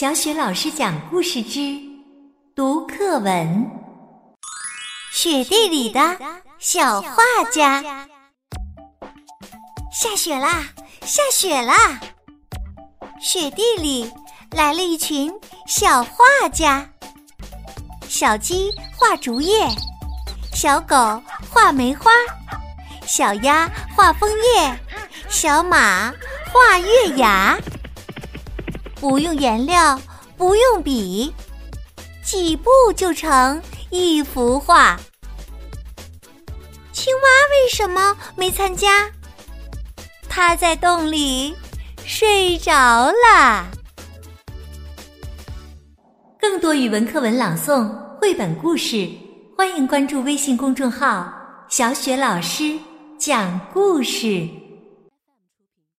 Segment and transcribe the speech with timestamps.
[0.00, 1.76] 小雪老师讲故事之
[2.54, 3.68] 读课文：
[5.10, 6.16] 雪地里的
[6.60, 7.16] 小画
[7.50, 7.82] 家。
[9.90, 10.68] 下雪啦，
[11.04, 11.98] 下雪啦！
[13.20, 14.08] 雪地里
[14.52, 15.32] 来了一群
[15.66, 16.88] 小画家。
[18.08, 19.66] 小鸡画竹叶，
[20.54, 20.94] 小狗
[21.50, 22.12] 画梅花，
[23.04, 24.78] 小鸭画枫叶，
[25.28, 26.14] 小马
[26.52, 27.58] 画月牙。
[29.00, 30.00] 不用颜料，
[30.36, 31.32] 不用笔，
[32.24, 34.98] 几步就成一幅画。
[36.92, 39.08] 青蛙为什么没参加？
[40.28, 41.54] 它在洞里
[42.04, 42.72] 睡着
[43.06, 43.66] 了。
[46.40, 47.88] 更多语文课文朗诵、
[48.20, 49.08] 绘本故事，
[49.56, 51.32] 欢迎关注微信公众号
[51.70, 52.76] “小雪老师
[53.16, 54.48] 讲故事”。